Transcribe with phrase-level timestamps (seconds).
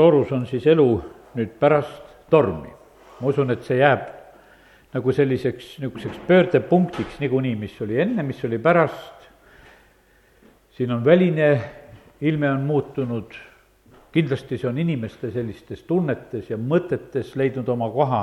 [0.00, 0.88] soorus on siis elu
[1.36, 2.70] nüüd pärast tormi.
[3.20, 4.06] ma usun, et see jääb
[4.94, 9.28] nagu selliseks niisuguseks pöördepunktiks niikuinii, mis oli enne, mis oli pärast,
[10.72, 11.50] siin on väline
[12.24, 13.36] ilme on muutunud,
[14.12, 18.22] kindlasti see on inimeste sellistes tunnetes ja mõtetes leidnud oma koha.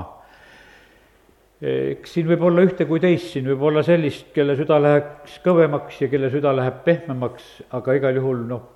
[1.62, 6.02] Eks siin võib olla ühte kui teist, siin võib olla sellist, kelle süda läheks kõvemaks
[6.02, 8.68] ja kelle süda läheb pehmemaks, aga igal juhul noh,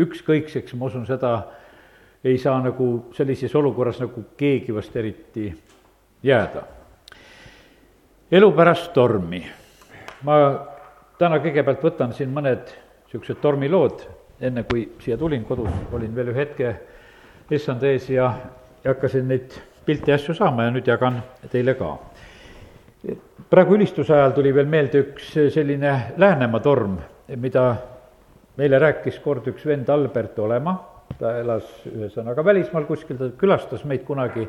[0.00, 1.36] ükskõikseks, ma usun, seda
[2.24, 5.52] ei saa nagu sellises olukorras nagu keegi vast eriti
[6.22, 6.62] jääda.
[8.30, 9.46] elu pärast tormi.
[10.22, 10.34] ma
[11.18, 12.74] täna kõigepealt võtan siin mõned
[13.06, 14.02] niisugused tormilood,
[14.40, 16.74] enne kui siia tulin, kodus olin veel ühe hetke
[17.50, 18.32] issand ees ja,
[18.84, 19.54] ja hakkasin neid
[19.86, 21.96] pilte ja asju saama ja nüüd jagan teile ka
[23.50, 26.98] praegu ülistuse ajal tuli veel meelde üks selline Läänemaa torm,
[27.36, 27.64] mida
[28.58, 30.74] meile rääkis kord üks vend Albert Olema,
[31.18, 34.46] ta elas ühesõnaga välismaal kuskil, ta külastas meid kunagi,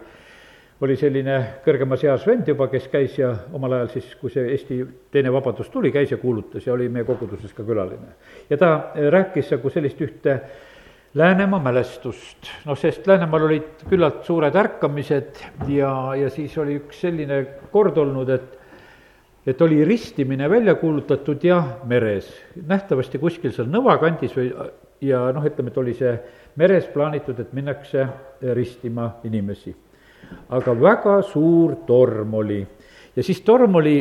[0.80, 4.80] oli selline kõrgemas eas vend juba, kes käis ja omal ajal siis, kui see Eesti
[5.12, 8.16] teine vabadus tuli, käis ja kuulutas ja oli meie koguduses ka külaline.
[8.50, 10.40] ja ta rääkis nagu sellist ühte
[11.14, 17.40] Läänemaa mälestust, noh, sest Läänemaal olid küllalt suured ärkamised ja, ja siis oli üks selline
[17.74, 18.56] kord olnud, et
[19.48, 22.30] et oli ristimine välja kuulutatud ja meres,
[22.68, 24.52] nähtavasti kuskil seal Nõva kandis või
[25.02, 26.12] ja noh, ütleme, et oli see
[26.60, 28.08] meres plaanitud, et minnakse
[28.56, 29.76] ristima inimesi.
[30.50, 32.60] aga väga suur torm oli
[33.16, 33.96] ja siis torm oli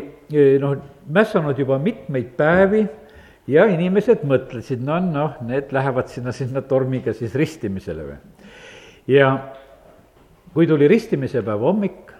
[0.61, 0.75] noh,
[1.09, 2.83] mässanud juba mitmeid päevi
[3.49, 8.19] ja inimesed mõtlesid, no noh, need lähevad sinna, sinna tormiga siis ristimisele või.
[9.09, 9.31] ja
[10.53, 12.13] kui tuli ristimise päev hommik,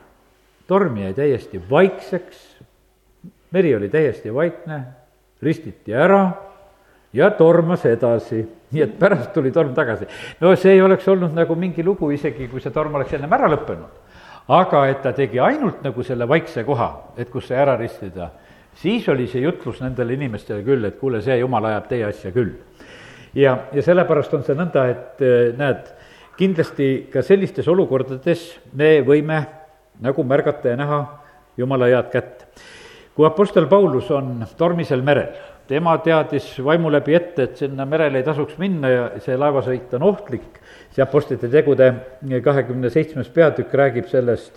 [0.67, 2.45] torm jäi täiesti vaikseks,
[3.53, 4.83] meri oli täiesti vaikne,
[5.43, 6.48] ristiti ära
[7.13, 8.43] ja tormas edasi,
[8.73, 10.07] nii et pärast tuli torm tagasi.
[10.41, 13.49] no see ei oleks olnud nagu mingi lugu isegi, kui see torm oleks ennem ära
[13.49, 14.05] lõppenud.
[14.49, 18.31] aga et ta tegi ainult nagu selle vaikse koha, et kus sai ära ristida
[18.83, 22.55] siis oli see jutlus nendele inimestele küll, et kuule, see jumal ajab teie asja küll.
[23.35, 25.93] ja, ja sellepärast on see nõnda, et eh, näed,
[26.39, 28.45] kindlasti ka sellistes olukordades
[28.79, 29.43] me võime
[30.03, 31.01] nagu märgata ja näha
[31.59, 32.47] jumala head kätt.
[33.15, 35.35] kui Apostel Paulus on tormisel merel,
[35.69, 40.07] tema teadis vaimu läbi ette, et sinna merele ei tasuks minna ja see laevasõit on
[40.09, 40.61] ohtlik,
[40.95, 41.93] see Apostlite tegude
[42.45, 44.57] kahekümne seitsmes peatükk räägib sellest,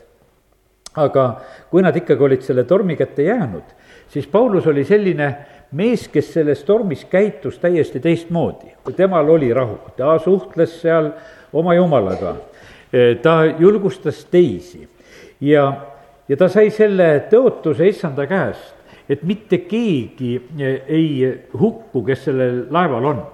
[0.95, 1.25] aga
[1.71, 3.75] kui nad ikkagi olid selle tormi kätte jäänud,
[4.11, 5.29] siis Paulus oli selline
[5.71, 8.73] mees, kes selles tormis käitus täiesti teistmoodi.
[8.95, 11.11] temal oli rahu, ta suhtles seal
[11.53, 12.35] oma jumalaga,
[13.21, 14.87] ta julgustas teisi.
[15.41, 15.73] Ja,
[16.27, 18.75] ja ta sai selle tõotuse issanda käest,
[19.11, 20.37] et mitte keegi
[20.87, 21.07] ei
[21.51, 23.25] hukku, kes sellel laeval on.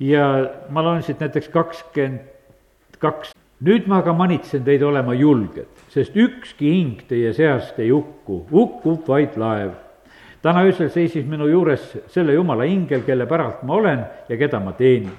[0.00, 0.24] ja
[0.68, 3.34] ma loen siit näiteks kakskümmend kaks,
[3.64, 9.08] nüüd ma aga manitsen teid olema julged sest ükski hing teie seast ei hukku, hukkub
[9.08, 9.72] vaid laev.
[10.42, 14.72] täna öösel seisis minu juures selle jumala ingel, kelle päralt ma olen ja keda ma
[14.72, 15.16] teenin.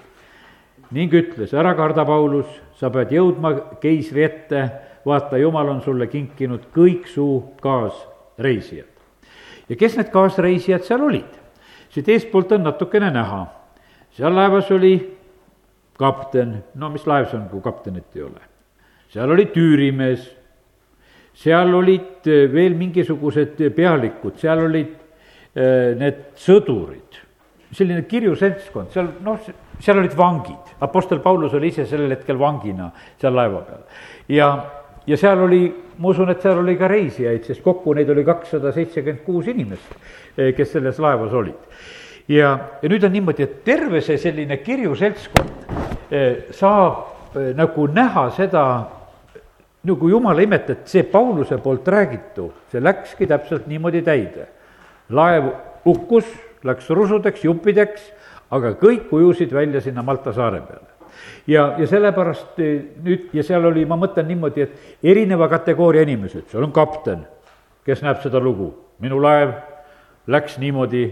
[0.91, 4.63] ning ütles, ära karda, Paulus, sa pead jõudma keisri ette,
[5.05, 7.27] vaata, jumal on sulle kinkinud kõik su
[7.61, 8.90] kaasreisijad.
[9.71, 11.39] Ja kes need kaasreisijad seal olid?
[11.91, 13.41] siit eestpoolt on natukene näha,
[14.15, 14.93] seal laevas oli
[15.99, 18.43] kapten, no mis laev see on, kui kaptenit ei ole?
[19.11, 20.29] seal oli tüürimees.
[21.41, 24.89] Seal olid eh, veel mingisugused pealikud, seal olid
[25.55, 27.21] eh, need sõdurid,
[27.71, 29.39] selline kirju seltskond, seal noh,
[29.81, 32.89] seal olid vangid, Apostel Paulus oli ise sellel hetkel vangina
[33.21, 33.85] seal laeva peal.
[34.27, 34.49] ja,
[35.07, 35.63] ja seal oli,
[35.97, 39.95] ma usun, et seal oli ka reisijaid, sest kokku neid oli kakssada seitsekümmend kuus inimest,
[40.37, 41.79] eh, kes selles laevas olid.
[42.27, 45.69] ja, ja nüüd on niimoodi, et terve see selline kirju seltskond
[46.51, 48.63] saab nagu näha seda,
[49.87, 54.47] nagu jumala imet, et see Pauluse poolt räägitu, see läkski täpselt niimoodi täide.
[55.09, 55.49] laev
[55.85, 56.25] hukkus,
[56.63, 58.01] läks rusudeks, juppideks,
[58.51, 60.87] aga kõik ujusid välja sinna Malta saare peale.
[61.47, 66.47] Ja, ja sellepärast eh, nüüd, ja seal oli, ma mõtlen niimoodi, et erineva kategooria inimesed,
[66.51, 67.25] seal on kapten,
[67.87, 68.71] kes näeb seda lugu,
[69.03, 69.57] minu laev
[70.31, 71.09] läks niimoodi.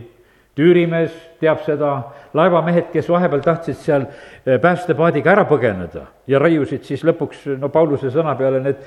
[0.60, 1.90] Tüürimees teab seda,
[2.36, 8.12] laevamehed, kes vahepeal tahtsid seal eh, päästepaadiga ära põgeneda ja raiusid siis lõpuks, no Pauluse
[8.12, 8.82] sõna peale need,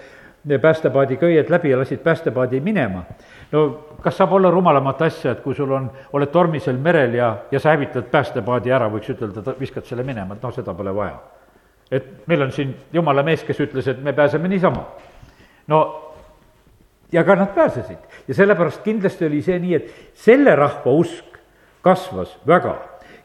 [0.60, 3.04] päästepaadi köied läbi ja lasid päästepaadi minema.
[3.52, 3.68] no
[4.02, 7.70] kas saab olla rumalamat asja, et kui sul on, oled tormisel merel ja, ja sa
[7.70, 11.18] hävitad päästepaadi ära, võiks ütelda, viskad selle minema, et noh, seda pole vaja.
[11.90, 14.86] et meil on siin jumala mees, kes ütles, et me pääseme niisama.
[15.66, 15.82] no
[17.12, 17.98] ja ka nad pääsesid
[18.28, 21.38] ja sellepärast kindlasti oli see nii, et selle rahva usk
[21.82, 22.78] kasvas väga.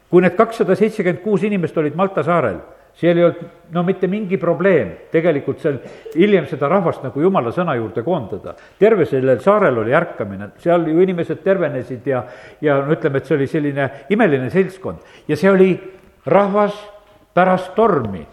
[0.09, 2.61] kui need kakssada seitsekümmend kuus inimest olid Malta saarel,
[2.97, 4.93] seal ei olnud no mitte mingi probleem.
[5.11, 5.77] Tegelikult seal
[6.15, 8.55] hiljem seda rahvast nagu jumala sõna juurde koondada.
[8.79, 12.23] terve sellel saarel oli ärkamine, seal ju inimesed tervenesid ja,
[12.61, 15.03] ja no ütleme, et see oli selline imeline seltskond.
[15.27, 15.71] Ja see oli
[16.25, 16.77] rahvas
[17.37, 18.23] pärast tormi,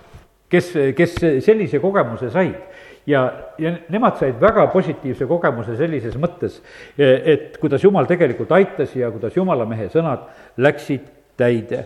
[0.49, 2.63] kes, kes sellise kogemuse said.
[3.07, 3.27] Ja,
[3.61, 6.63] ja nemad said väga positiivse kogemuse sellises mõttes,
[6.97, 10.25] et kuidas Jumal tegelikult aitas ja kuidas Jumala mehe sõnad
[10.57, 11.05] läksid
[11.37, 11.83] täide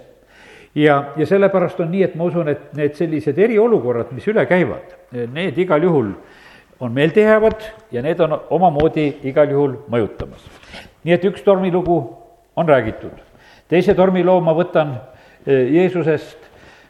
[0.79, 4.95] ja, ja sellepärast on nii, et ma usun, et need sellised eriolukorrad, mis üle käivad,
[5.35, 6.13] need igal juhul
[6.81, 10.45] on meeldejäävad ja need on omamoodi igal juhul mõjutamas.
[11.05, 11.99] nii et üks tormilugu
[12.57, 13.19] on räägitud.
[13.69, 14.95] teise tormiloo ma võtan
[15.47, 16.39] eh, Jeesusest,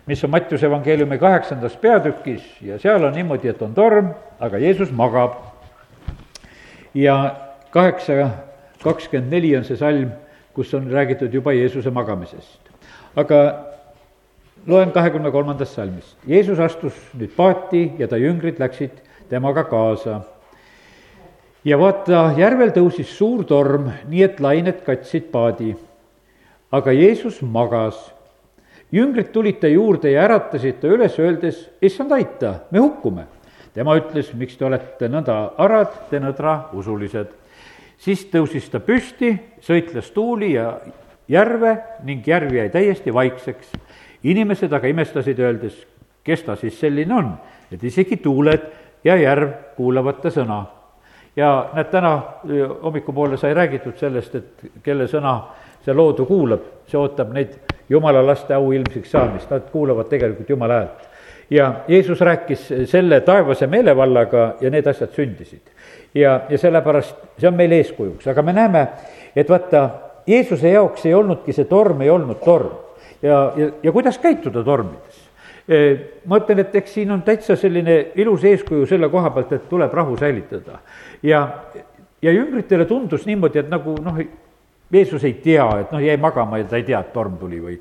[0.06, 4.92] mis on Mattiuse evangeeliumi kaheksandas peatükis ja seal on niimoodi, et on torm, aga Jeesus
[4.92, 5.32] magab.
[6.94, 7.36] ja
[7.70, 8.30] kaheksa
[8.82, 10.10] kakskümmend neli on see salm,
[10.52, 12.60] kus on räägitud juba Jeesuse magamisest.
[13.16, 13.67] aga
[14.68, 16.16] loen kahekümne kolmandast salmist.
[16.26, 20.20] Jeesus astus nüüd paati ja ta jüngrid läksid temaga kaasa.
[21.64, 25.76] ja vaata, järvel tõusis suur torm, nii et lained katsid paadi.
[26.72, 28.12] aga Jeesus magas.
[28.92, 33.24] jüngrid tulid ta juurde ja äratasid ta üles, öeldes, issand, aita, me hukkume.
[33.74, 37.28] tema ütles, miks te olete nõnda arad, te nõdra usulised.
[37.98, 40.80] siis tõusis ta püsti, sõitles tuuli ja
[41.28, 43.72] järve ning järv jäi täiesti vaikseks
[44.22, 45.78] inimesed aga imestasid, öeldes,
[46.24, 47.32] kes ta siis selline on,
[47.72, 48.66] et isegi tuuled
[49.04, 50.64] ja järv kuulavad ta sõna.
[51.36, 52.22] ja näed, täna
[52.82, 55.34] hommikupoole sai räägitud sellest, et kelle sõna
[55.84, 57.54] see loodu kuulab, see ootab neid
[57.88, 61.06] jumala laste auilmsiks saamist, nad kuulavad tegelikult jumala häält.
[61.50, 65.62] ja Jeesus rääkis selle taevase meelevallaga ja need asjad sündisid.
[66.14, 68.88] ja, ja sellepärast see on meile eeskujuks, aga me näeme,
[69.36, 69.90] et vaata,
[70.26, 72.87] Jeesuse jaoks ei olnudki see torm, ei olnud torm
[73.22, 75.24] ja, ja, ja kuidas käituda tormides.
[76.24, 79.92] ma ütlen, et eks siin on täitsa selline ilus eeskuju selle koha pealt, et tuleb
[79.94, 80.78] rahu säilitada.
[81.22, 81.48] ja,
[82.22, 84.22] ja jüngritele tundus niimoodi, et nagu noh,
[84.92, 87.76] Jeesus ei tea, et noh, jäi magama ja ta ei tea, et torm tuli või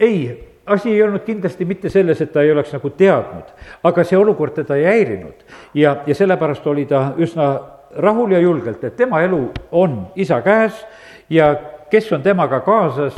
[0.00, 3.50] ei, asi ei olnud kindlasti mitte selles, et ta ei oleks nagu teadnud,
[3.82, 5.44] aga see olukord teda ei häirinud.
[5.74, 7.50] ja, ja sellepärast oli ta üsna
[7.96, 9.40] rahul ja julgelt, et tema elu
[9.72, 10.86] on isa käes
[11.30, 11.54] ja
[11.90, 13.16] kes on temaga kaasas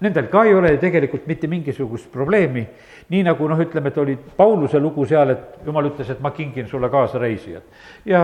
[0.00, 2.62] Nendel ka ei ole ju tegelikult mitte mingisugust probleemi,
[3.10, 6.68] nii nagu noh, ütleme, et oli Pauluse lugu seal, et jumal ütles, et ma kingin
[6.70, 7.64] sulle kaasreisijad.
[8.06, 8.20] ja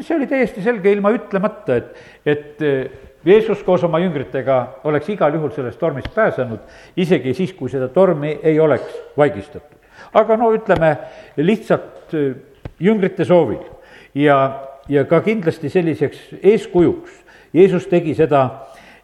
[0.00, 2.90] see oli täiesti selge ilma ütlemata, et, et eh,
[3.28, 6.64] Jeesus koos oma jüngritega oleks igal juhul sellest tormist pääsenud,
[6.96, 9.76] isegi siis, kui seda tormi ei oleks vaigistatud.
[10.14, 10.96] aga no ütleme,
[11.36, 12.34] lihtsalt eh,
[12.80, 13.66] jüngrite soovil
[14.14, 14.40] ja,
[14.88, 18.46] ja ka kindlasti selliseks eeskujuks Jeesus tegi seda,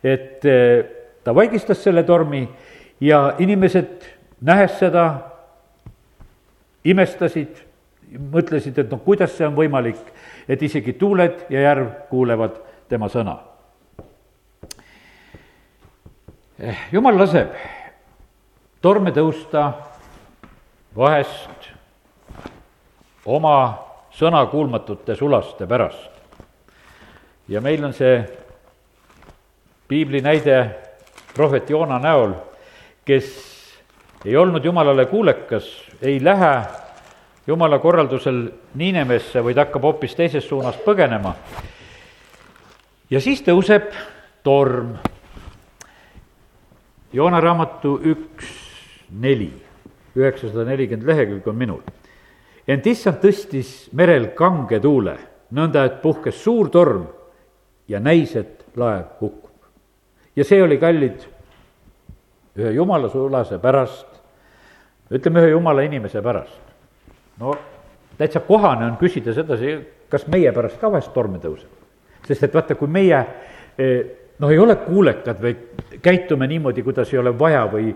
[0.01, 2.49] et eh, ta vaigistas selle tormi
[3.01, 4.05] ja inimesed,
[4.41, 5.05] nähes seda,
[6.85, 7.63] imestasid,
[8.31, 10.01] mõtlesid, et noh, kuidas see on võimalik,
[10.49, 13.39] et isegi tuuled ja järv kuulevad tema sõna.
[16.93, 17.57] jumal laseb
[18.81, 19.73] torme tõusta
[20.97, 21.71] vahest
[23.27, 23.57] oma
[24.15, 26.11] sõnakuulmatute sulaste pärast.
[27.49, 28.23] ja meil on see
[29.89, 30.57] piibli näide
[31.35, 32.33] prohvet Joona näol,
[33.05, 33.29] kes
[34.25, 35.67] ei olnud jumalale kuulekas,
[36.03, 36.63] ei lähe
[37.47, 41.35] jumala korraldusel Niinemesse, vaid hakkab hoopis teisest suunast põgenema.
[43.11, 43.91] ja siis tõuseb
[44.43, 44.95] torm.
[47.13, 48.49] Joona raamatu üks
[49.21, 49.53] neli,
[50.17, 51.83] üheksasada nelikümmend lehekülge on minul.
[52.69, 55.19] ent issand tõstis merel kange tuule,
[55.51, 57.07] nõnda et puhkes suur torm
[57.89, 59.45] ja näis, et laev hukkub
[60.37, 61.25] ja see oli, kallid,
[62.59, 64.07] ühe jumala sulase pärast,
[65.11, 66.61] ütleme ühe jumala inimese pärast.
[67.41, 67.55] no
[68.19, 71.71] täitsa kohane on küsida sedasi, kas meie pärast ka vahest torme tõuseb.
[72.27, 73.25] sest et vaata, kui meie
[73.79, 74.05] eh,
[74.39, 75.57] noh, ei ole kuulekad või
[76.03, 77.95] käitume niimoodi, kuidas ei ole vaja või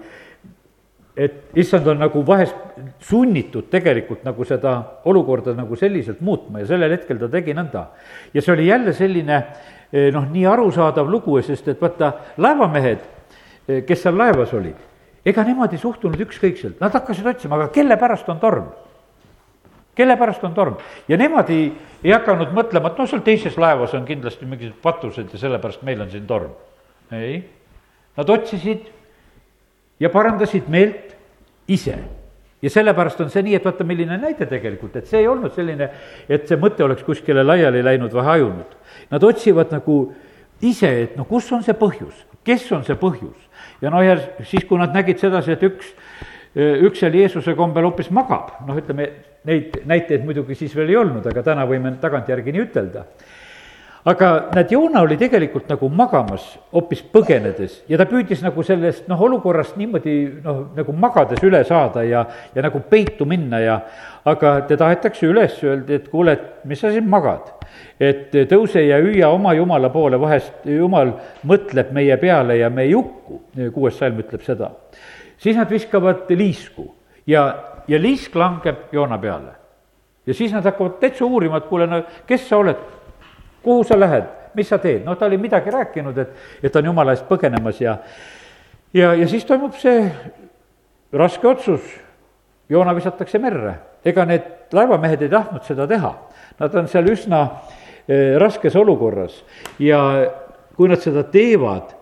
[1.19, 2.57] et issand on nagu vahest
[3.03, 7.87] sunnitud tegelikult nagu seda olukorda nagu selliselt muutma ja sellel hetkel ta tegi nõnda.
[8.35, 9.43] ja see oli jälle selline
[9.89, 12.11] Eh, noh, nii arusaadav lugu, sest et vaata,
[12.45, 13.18] laevamehed, eh,
[13.87, 14.77] kes seal laevas olid,
[15.25, 18.69] ega nemad ei suhtunud ükskõikselt, nad hakkasid otsima, aga kelle pärast on torm?
[19.99, 20.77] kelle pärast on torm?
[21.09, 21.73] ja nemad ei,
[22.05, 26.05] ei hakanud mõtlema, et noh, seal teises laevas on kindlasti mingid patused ja sellepärast meil
[26.05, 26.55] on siin torm.
[27.13, 27.43] ei,
[28.17, 28.87] nad otsisid
[30.01, 31.17] ja parandasid meelt
[31.69, 31.99] ise
[32.63, 35.91] ja sellepärast on see nii, et vaata, milline näide tegelikult, et see ei olnud selline,
[36.29, 38.73] et see mõte oleks kuskile laiali läinud või hajunud.
[39.13, 39.99] Nad otsivad nagu
[40.65, 43.37] ise, et no kus on see põhjus, kes on see põhjus.
[43.83, 45.95] Ja noh, ja siis, kui nad nägid sedasi, et üks
[46.59, 49.05] üks seal Jeesuse kombel hoopis magab, noh, ütleme,
[49.47, 53.05] neid näiteid muidugi siis veel ei olnud, aga täna võime tagantjärgi nii ütelda
[54.09, 59.21] aga näed, Joona oli tegelikult nagu magamas, hoopis põgenedes ja ta püüdis nagu sellest noh,
[59.27, 63.79] olukorrast niimoodi noh, nagu magades üle saada ja, ja nagu peitu minna ja
[64.29, 67.53] aga teda aetakse üles, öeldi, et kuule, et mis sa siin magad.
[68.01, 71.13] Et tõuse ja hüüa oma jumala poole, vahest jumal
[71.47, 73.43] mõtleb meie peale ja me ei hukku,
[73.75, 74.71] kuues salm ütleb seda.
[75.39, 76.95] siis nad viskavad liisku
[77.27, 77.55] ja,
[77.89, 79.53] ja liisk langeb Joona peale.
[80.27, 82.77] ja siis nad hakkavad täitsa uurima, et kuule, no kes sa oled
[83.63, 86.29] kuhu sa lähed, mis sa teed, noh, ta oli midagi rääkinud, et,
[86.63, 87.99] et ta on jumala eest põgenemas ja
[88.95, 90.05] ja, ja siis toimub see
[91.13, 91.83] raske otsus,
[92.69, 93.75] Joona visatakse merre.
[94.05, 96.11] ega need laevamehed ei tahtnud seda teha,
[96.59, 97.45] nad on seal üsna
[98.07, 99.43] eh, raskes olukorras
[99.79, 100.01] ja
[100.77, 101.95] kui nad seda teevad,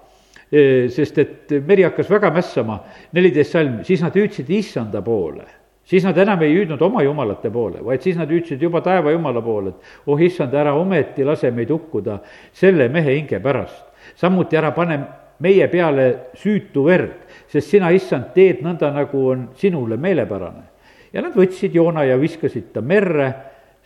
[0.51, 2.81] eh, sest et meri hakkas väga mässama,
[3.17, 5.47] neliteist salm, siis nad hüüdsid issanda poole
[5.87, 9.43] siis nad enam ei hüüdnud oma jumalate poole, vaid siis nad hüüdsid juba taeva jumala
[9.43, 12.19] poole, et oh issand, ära ometi lase meid hukkuda
[12.53, 13.85] selle mehe hinge pärast.
[14.17, 14.99] samuti ära pane
[15.39, 20.65] meie peale süütu verd, sest sina, issand, teed nõnda, nagu on sinule meelepärane.
[21.13, 23.33] ja nad võtsid Joona ja viskasid ta merre,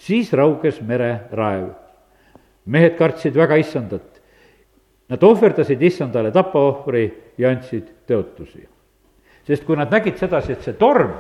[0.00, 1.69] siis rauges mereraev.
[2.71, 4.21] mehed kartsid väga issandat.
[5.11, 8.66] Nad ohverdasid issandale tapaohvri ja andsid tõotusi.
[9.45, 11.11] sest kui nad nägid sedasi, et see torm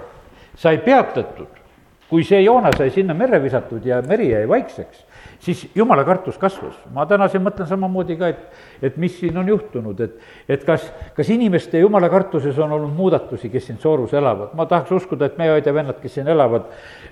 [0.54, 1.48] sai peatatud,
[2.10, 5.04] kui see Joona sai sinna merre visatud ja meri jäi vaikseks,
[5.40, 6.74] siis jumala kartus kasvas.
[6.92, 8.40] ma täna siin mõtlen samamoodi ka, et,
[8.82, 10.16] et mis siin on juhtunud, et,
[10.48, 14.54] et kas, kas inimeste jumala kartuses on olnud muudatusi, kes siin Soorus elavad.
[14.54, 16.66] ma tahaks uskuda, et meie õed-vennad, kes siin elavad,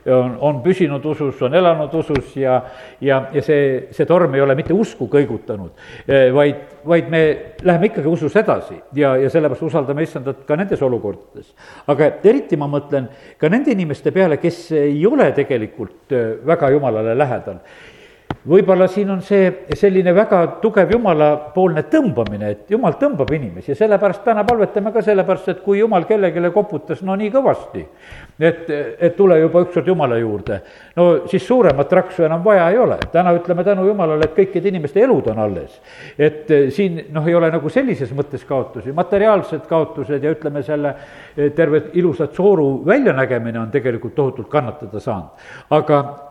[0.06, 2.60] on, on püsinud usus, on elanud usus ja,
[3.00, 5.74] ja, ja see, see torm ei ole mitte usku kõigutanud,
[6.06, 7.22] eh, vaid, vaid me
[7.62, 11.52] läheme ikkagi usus edasi ja, ja sellepärast usaldame issandat ka nendes olukordades.
[11.86, 17.16] aga eriti ma mõtlen ka nende inimeste peale, kes ei ole tegelikult eh, väga jumalale
[17.18, 17.62] lähedal
[18.48, 24.22] võib-olla siin on see selline väga tugev jumalapoolne tõmbamine, et jumal tõmbab inimesi ja sellepärast
[24.24, 27.84] täna palvetame ka sellepärast, et kui jumal kellelegi koputas no nii kõvasti,
[28.40, 30.60] et, et tule juba ükskord jumala juurde,
[30.96, 32.98] no siis suuremat raksu enam vaja ei ole.
[33.12, 35.80] täna ütleme tänu jumalale, et kõikide inimeste elud on alles.
[36.18, 40.94] et eh, siin noh, ei ole nagu sellises mõttes kaotusi, materiaalsed kaotused ja ütleme, selle
[41.36, 45.46] eh, terve ilusat sooru väljanägemine on tegelikult tohutult kannatada saanud.
[45.70, 46.27] aga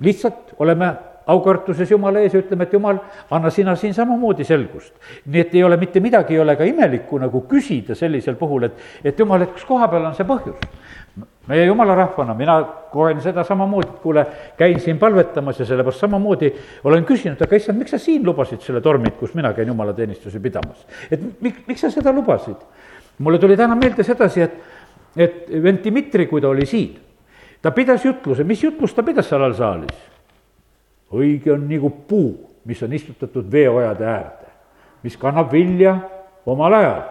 [0.00, 0.92] lihtsalt oleme
[1.28, 2.98] aukartuses Jumala ees ja ütleme, et Jumal,
[3.30, 4.94] anna sina siin samamoodi selgust.
[5.26, 8.78] nii et ei ole mitte midagi, ei ole ka imelikku nagu küsida sellisel puhul, et,
[9.04, 10.56] et Jumal, et kus koha peal on see põhjus.
[11.48, 12.54] meie jumala rahvana, mina
[12.92, 14.24] koen seda samamoodi, et kuule,
[14.56, 16.52] käin siin palvetamas ja sellepärast samamoodi
[16.84, 20.86] olen küsinud, aga issand, miks sa siin lubasid selle tormid, kus mina käin jumalateenistusi pidamas?
[21.10, 22.56] et mik-, miks sa seda lubasid?
[23.18, 24.56] mulle tuli täna meelde sedasi, et,
[25.16, 26.96] et vend Dmitri, kui ta oli siin,
[27.62, 30.06] ta pidas jutluse, mis jutlust ta pidas seal all saalis?
[31.12, 32.34] õige on nagu puu,
[32.68, 34.50] mis on istutatud veeojade äärde,
[35.02, 35.96] mis kannab vilja
[36.46, 37.02] omal ajal.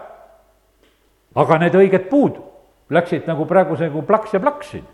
[1.35, 2.37] aga need õiged puud
[2.89, 4.85] läksid nagu praeguse nagu plaks ja plaks siin.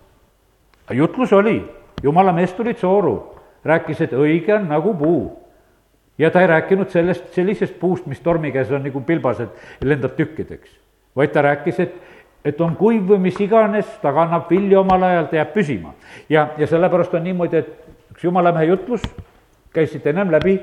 [0.92, 1.62] jutlus oli,
[2.04, 5.40] jumala mees tuli Tsooru, rääkis, et õige on nagu puu.
[6.18, 9.50] ja ta ei rääkinud sellest, sellisest puust, mis tormi käes on nagu pilbased,
[9.82, 10.70] lendab tükkideks,
[11.16, 11.96] vaid ta rääkis, et
[12.46, 15.94] et on kuiv või mis iganes, ta kannab vilja omal ajal, ta jääb püsima.
[16.30, 19.04] ja, ja sellepärast on niimoodi, et üks jumalamehe jutlus,
[19.74, 20.60] käis siit ennem läbi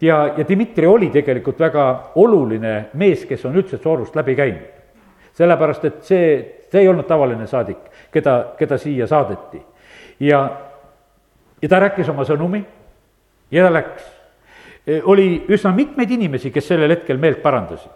[0.00, 4.68] ja, ja Dmitri oli tegelikult väga oluline mees, kes on üldse Soorust läbi käinud.
[5.34, 6.24] sellepärast, et see,
[6.72, 7.78] see ei olnud tavaline saadik,
[8.12, 9.62] keda, keda siia saadeti.
[10.20, 10.40] ja,
[11.62, 12.64] ja ta rääkis oma sõnumi
[13.50, 14.08] ja ta läks.
[14.86, 17.92] E, oli üsna mitmeid inimesi, kes sellel hetkel meelt parandasid.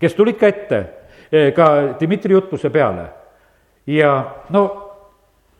[0.00, 0.84] kes tulid ka ette,
[1.30, 1.68] ka
[2.00, 3.08] Dmitri jutluse peale
[3.86, 4.86] ja no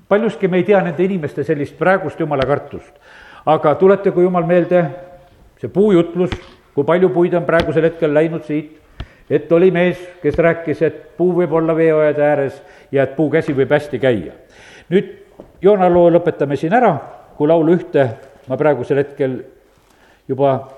[0.08, 2.94] paljuski me ei tea nende inimeste sellist praegust jumala kartust.
[3.46, 4.80] aga tuletagu jumal meelde,
[5.60, 6.32] see puujutlus,
[6.74, 8.80] kui palju puid on praegusel hetkel läinud siit,
[9.30, 12.56] et oli mees, kes rääkis, et puu võib olla veeojade ääres
[12.92, 14.32] ja et puukäsi võib hästi käia.
[14.90, 15.14] nüüd
[15.62, 16.90] Joona loo lõpetame siin ära,
[17.36, 18.08] kui laulu ühte
[18.48, 19.38] ma praegusel hetkel
[20.28, 20.68] juba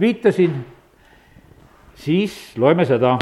[0.00, 0.54] viitasin,
[1.94, 3.16] siis loeme seda,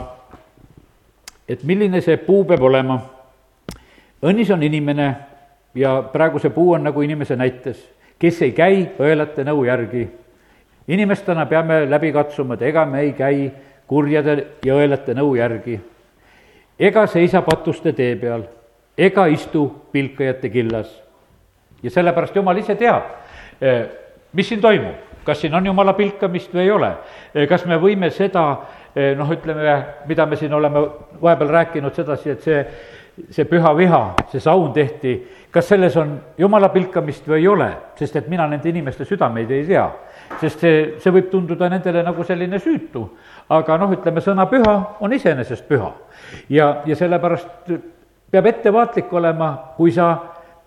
[1.48, 3.00] et milline see puu peab olema
[4.22, 5.08] õnnis on inimene
[5.76, 7.78] ja praegu see puu on nagu inimese näites,
[8.18, 10.08] kes ei käi õelate nõu järgi.
[10.88, 13.50] inimestena peame läbi katsuma, et ega me ei käi
[13.86, 15.80] kurjade ja õelate nõu järgi.
[16.78, 18.42] ega seisa patuste tee peal,
[18.98, 21.02] ega istu pilkajate killas.
[21.82, 23.02] ja sellepärast jumal ise teab,
[23.60, 23.86] eh,
[24.32, 26.92] mis siin toimub, kas siin on jumala pilkamist või ei ole,
[27.34, 28.56] eh, kas me võime seda
[29.16, 29.76] noh, ütleme,
[30.08, 30.80] mida me siin oleme
[31.22, 32.60] vahepeal rääkinud sedasi, et see,
[33.30, 34.00] see püha viha,
[34.32, 35.16] see saun tehti,
[35.52, 39.66] kas selles on jumala pilkamist või ei ole, sest et mina nende inimeste südameid ei
[39.68, 39.86] tea.
[40.40, 43.04] sest see, see võib tunduda nendele nagu selline süütu,
[43.48, 45.92] aga noh, ütleme, sõna püha on iseenesest püha.
[46.48, 47.72] ja, ja sellepärast
[48.30, 50.16] peab ettevaatlik olema, kui sa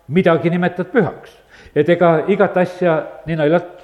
[0.08, 1.36] midagi nimetad pühaks.
[1.74, 3.80] et ega igat asja nii naljalt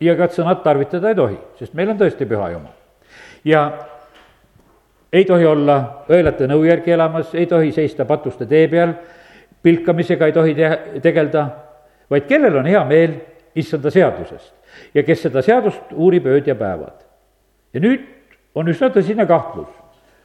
[0.00, 2.85] ja igat sõnad tarvitada ei tohi, sest meil on tõesti püha Jumal.
[3.46, 3.72] Ja
[5.12, 5.76] ei tohi olla
[6.10, 8.92] õelate nõu järgi elamas, ei tohi seista patuste tee peal,
[9.62, 11.46] pilkamisega ei tohi te-, tegeleda,
[12.10, 13.16] vaid kellel on hea meel
[13.56, 14.52] issanda seadusest
[14.94, 17.06] ja kes seda seadust uurib ööd ja päevad.
[17.72, 18.02] ja nüüd
[18.54, 19.70] on üsna tõsine kahtlus,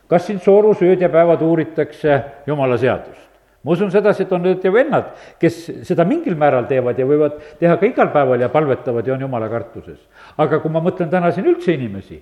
[0.09, 3.30] kas siin soorus ööd ja päevad uuritakse jumala seadust
[3.63, 5.09] ma usun sedasi, et on õed ja vennad,
[5.41, 9.21] kes seda mingil määral teevad ja võivad teha ka igal päeval ja palvetavad ja on
[9.21, 9.99] jumala kartuses.
[10.37, 12.21] aga kui ma mõtlen täna siin üldse inimesi,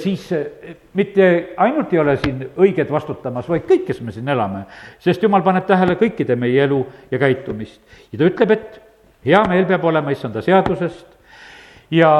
[0.00, 1.26] siis eh, mitte
[1.60, 4.64] ainult ei ole siin õiged vastutamas, vaid kõik, kes me siin elame,
[4.98, 7.80] sest jumal paneb tähele kõikide meie elu ja käitumist.
[8.12, 8.80] ja ta ütleb, et
[9.26, 11.06] hea meel peab olema issanda seadusest
[11.90, 12.12] ja,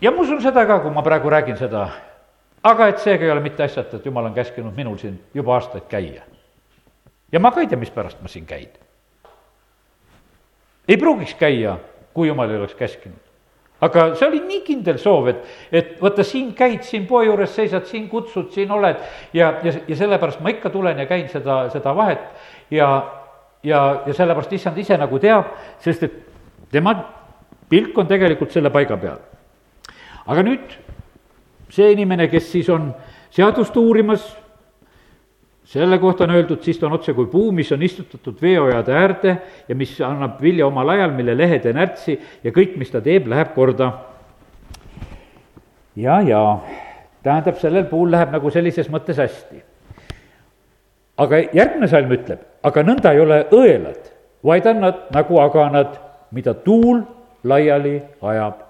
[0.00, 1.88] ja ma usun seda ka, kui ma praegu räägin seda,
[2.62, 5.90] aga et seega ei ole mitte asjata, et jumal on käskinud minul siin juba aastaid
[5.90, 6.22] käia
[7.34, 8.70] ja ma ka ei tea, mispärast ma siin käin.
[10.88, 11.78] ei pruugiks käia,
[12.14, 13.18] kui jumal ei oleks käskinud.
[13.80, 15.40] aga see oli nii kindel soov, et,
[15.72, 19.96] et vaata, siin käid, siin poe juures seisad, siin kutsud, siin oled ja, ja, ja
[19.96, 22.22] sellepärast ma ikka tulen ja käin seda, seda vahet
[22.70, 22.88] ja,
[23.62, 25.50] ja, ja sellepärast issand ise nagu teab,
[25.82, 26.16] sest et
[26.70, 26.94] tema
[27.68, 29.18] pilk on tegelikult selle paiga peal.
[30.26, 30.78] aga nüüd
[31.74, 32.92] see inimene, kes siis on
[33.34, 34.22] seadust uurimas,
[35.74, 39.36] selle kohta on öeldud, siis ta on otse kui puu, mis on istutatud veeojade äärde
[39.68, 42.14] ja mis annab vilja omal ajal, mille lehed ei närtsi
[42.44, 43.90] ja kõik, mis ta teeb, läheb korda.
[45.96, 46.42] ja, ja
[47.22, 49.62] tähendab, sellel puul läheb nagu sellises mõttes hästi.
[51.18, 54.12] aga järgmine salm ütleb, aga nõnda ei ole õelad,
[54.44, 55.98] vaid on nad nagu aganad,
[56.30, 57.02] mida tuul
[57.44, 58.62] laiali ajab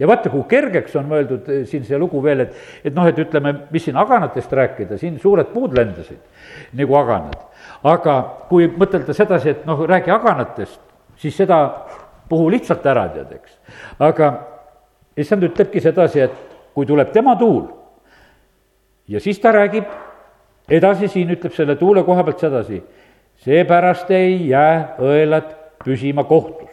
[0.00, 3.18] ja vaata, kui kergeks on mõeldud eh, siin see lugu veel, et, et noh, et
[3.20, 7.36] ütleme, mis siin aganatest rääkida, siin suured puud lendasid nagu aganad.
[7.84, 8.14] aga
[8.48, 10.80] kui mõtelda sedasi, et noh, räägi aganatest,
[11.20, 11.60] siis seda
[12.28, 13.58] puhu lihtsalt ära, tead, eks.
[13.98, 14.32] aga
[15.20, 17.66] issand ütlebki sedasi, et kui tuleb tema tuul
[19.10, 19.84] ja siis ta räägib
[20.70, 22.80] edasi, siin ütleb selle tuule koha pealt sedasi,
[23.44, 26.69] seepärast ei jää õelad püsima kohtus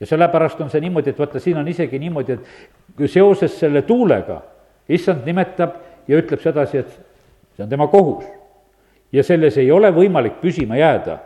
[0.00, 4.40] ja sellepärast on see niimoodi, et vaata, siin on isegi niimoodi, et seoses selle tuulega
[4.88, 5.76] issand nimetab
[6.08, 6.94] ja ütleb sedasi, et
[7.56, 8.24] see on tema kohus.
[9.12, 11.16] ja selles ei ole võimalik püsima jääda.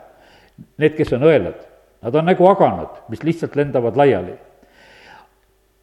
[0.78, 1.58] Need, kes on õelad,
[2.02, 4.34] nad on nagu aganad, mis lihtsalt lendavad laiali.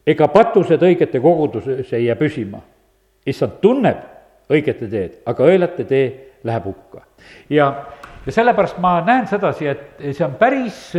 [0.06, 2.60] ega patused õigete koguduses ei jää püsima.
[3.26, 3.98] issand tunneb
[4.50, 6.06] õigete teed, aga õelate tee
[6.44, 7.02] läheb hukka.
[7.50, 7.86] ja,
[8.26, 10.92] ja sellepärast ma näen sedasi, et see on päris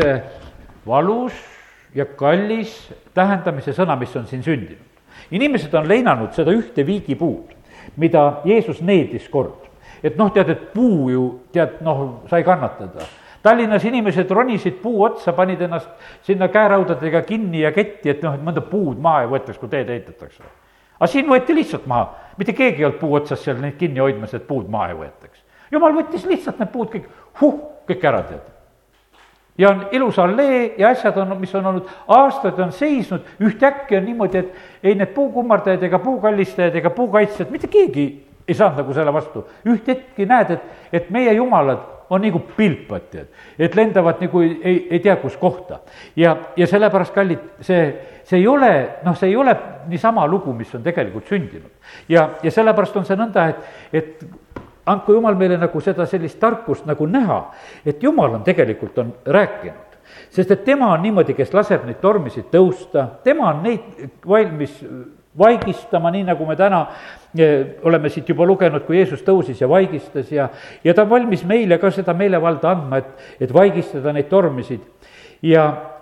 [0.87, 1.52] valus
[1.95, 2.73] ja kallis
[3.13, 4.91] tähendamise sõna, mis on siin sündinud.
[5.31, 7.53] inimesed on leinanud seda ühte viigipuud,
[7.97, 9.69] mida Jeesus needis kord.
[10.03, 13.05] et noh, tead, et puu ju tead, noh, sai kannatada.
[13.43, 15.89] Tallinnas inimesed ronisid puu otsa, panid ennast
[16.23, 19.89] sinna käeraudadega kinni ja ketti, et noh, et mõnda puud maha ei võetaks, kui teed
[19.89, 20.43] ehitatakse.
[20.99, 24.33] aga siin võeti lihtsalt maha, mitte keegi ei olnud puu otsas seal neid kinni hoidmas,
[24.33, 25.43] et puud maha ei võetaks.
[25.71, 27.07] jumal võttis lihtsalt need puud kõik,
[27.41, 28.52] huh, kõik ära, tead
[29.57, 34.05] ja on ilus allee ja asjad on, mis on olnud aastaid, on seisnud, ühtäkki on
[34.05, 38.07] niimoodi, et ei need puukummardajad ega puukallistajad ega puukaitsjad, mitte keegi
[38.47, 39.45] ei saanud nagu selle vastu.
[39.65, 40.63] üht hetki näed, et,
[40.93, 45.79] et meie jumalad on nagu pilpad, tead, et lendavad nagu ei, ei tea kus kohta.
[46.15, 47.85] ja, ja sellepärast, kallid, see,
[48.23, 48.71] see ei ole,
[49.05, 49.55] noh, see ei ole
[49.87, 51.71] niisama lugu, mis on tegelikult sündinud.
[52.09, 54.25] ja, ja sellepärast on see nõnda, et, et
[54.85, 57.39] andku jumal meile nagu seda sellist tarkust nagu näha,
[57.85, 59.97] et jumal on tegelikult, on rääkinud.
[60.29, 64.81] sest et tema on niimoodi, kes laseb neid tormisid tõusta, tema on neid valmis
[65.37, 66.83] vaigistama, nii nagu me täna
[67.37, 70.49] eh, oleme siit juba lugenud, kui Jeesus tõusis ja vaigistas ja,
[70.83, 74.83] ja ta on valmis meile ka seda meelevalda andma, et, et vaigistada neid tormisid.
[75.41, 75.92] ja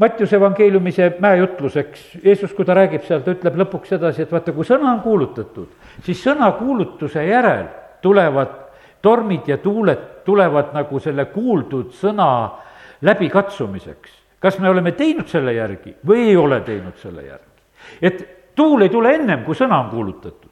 [0.00, 4.54] Mattiuse evangeeliumi see mäejutluseks, Jeesus, kui ta räägib seal, ta ütleb lõpuks sedasi, et vaata,
[4.56, 5.74] kui sõna on kuulutatud,
[6.06, 7.66] siis sõnakuulutuse järel
[8.00, 8.54] tulevad
[9.04, 12.30] tormid ja tuuled tulevad nagu selle kuuldud sõna
[13.04, 14.16] läbikatsumiseks.
[14.40, 17.60] kas me oleme teinud selle järgi või ei ole teinud selle järgi?
[18.02, 18.22] et
[18.56, 20.50] tuul ei tule ennem, kui sõna on kuulutatud.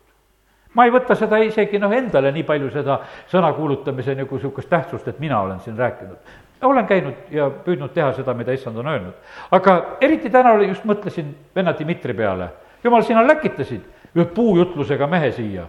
[0.75, 3.01] ma ei võta seda isegi noh, endale nii palju seda
[3.33, 8.13] sõna kuulutamise nagu niisugust tähtsust, et mina olen siin rääkinud olen käinud ja püüdnud teha
[8.17, 9.15] seda, mida issand on öelnud.
[9.51, 12.49] aga eriti täna just mõtlesin venna Dmitri peale.
[12.85, 13.81] jumal, sina läkitasid,
[14.17, 15.67] ühe puujutlusega mehe siia.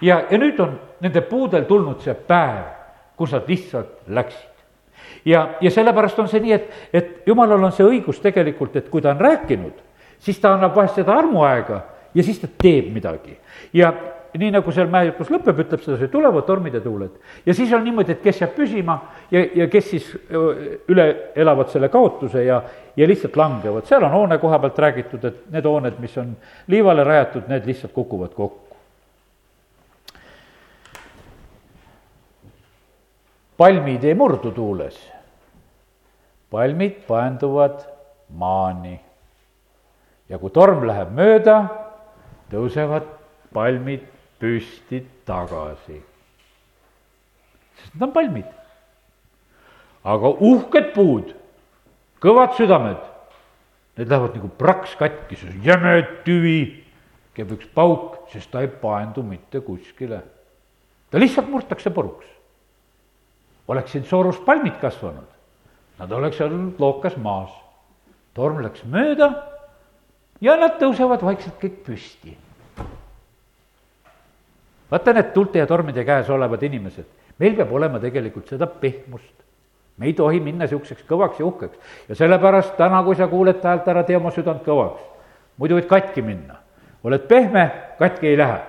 [0.00, 2.64] ja, ja nüüd on nende puudel tulnud see päev,
[3.16, 4.50] kus nad lihtsalt läksid.
[5.24, 9.02] ja, ja sellepärast on see nii, et, et jumalal on see õigus tegelikult, et kui
[9.02, 9.78] ta on rääkinud,
[10.18, 11.82] siis ta annab vahest seda armuaega
[12.14, 13.38] ja siis ta teeb midagi.
[13.72, 13.92] ja
[14.38, 17.12] nii nagu seal mäejutus lõpeb, ütleb sedasi, tulevad tormid ja tuuled.
[17.46, 18.98] ja siis on niimoodi, et kes jääb püsima
[19.30, 20.08] ja, ja kes siis
[20.88, 22.62] üle elavad selle kaotuse ja,
[22.96, 26.32] ja lihtsalt langevad, seal on hoone koha pealt räägitud, et need hooned, mis on
[26.72, 28.68] liivale rajatud, need lihtsalt kukuvad kokku.
[33.62, 34.96] palmid ei murdu tuules.
[36.50, 37.84] palmid paenduvad
[38.28, 39.00] maani.
[40.28, 41.58] ja kui torm läheb mööda,
[42.48, 43.12] tõusevad
[43.52, 44.11] palmid
[44.42, 46.02] püsti tagasi.
[47.78, 48.48] sest nad on palmid.
[50.02, 51.30] aga uhked puud,
[52.18, 52.98] kõvad südamed,
[53.96, 55.94] need lähevad nagu praks katki, see on jäme
[56.26, 56.58] tüvi,
[57.38, 60.24] käib üks pauk, sest ta ei paendu mitte kuskile.
[61.10, 62.26] ta lihtsalt murtakse puruks.
[63.68, 65.30] oleksid soorus palmid kasvanud,
[66.02, 67.54] nad oleks olnud lookas maas.
[68.34, 69.34] torm läks mööda
[70.40, 72.34] ja nad tõusevad vaikselt kõik püsti
[74.92, 77.06] vaata need tuulte ja tormide käes olevad inimesed,
[77.40, 79.32] meil peab olema tegelikult seda pehmust.
[79.96, 83.88] me ei tohi minna niisuguseks kõvaks ja uhkeks ja sellepärast täna, kui sa kuuled häält,
[83.88, 85.00] ära tee oma südant kõvaks.
[85.56, 86.58] muidu võid katki minna.
[87.04, 88.60] oled pehme, katki ei lähe.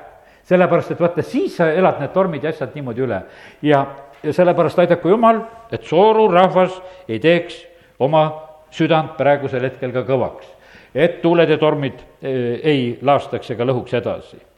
[0.43, 3.21] sellepärast, et vaata, siis sa elad need tormid ja asjad niimoodi üle
[3.61, 3.85] ja,
[4.23, 7.65] ja sellepärast aidaku Jumal, et sooru rahvas ei teeks
[7.99, 8.23] oma
[8.71, 10.47] südant praegusel hetkel ka kõvaks.
[10.95, 14.52] et tuuled ja tormid eh, ei laastaks ega lõhuks edasi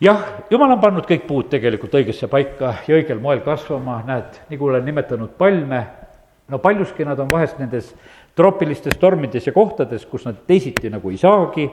[0.00, 4.68] jah, jumal on pannud kõik puud tegelikult õigesse paika ja õigel moel kasvama, näed, nagu
[4.68, 5.82] olen nimetanud palme,
[6.52, 7.92] no paljuski nad on vahest nendes
[8.36, 11.68] troopilistes tormides ja kohtades, kus nad teisiti nagu ei saagi,